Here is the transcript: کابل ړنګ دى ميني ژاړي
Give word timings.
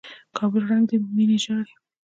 کابل 0.37 0.63
ړنګ 0.69 0.85
دى 0.89 0.97
ميني 1.15 1.37
ژاړي 1.43 1.73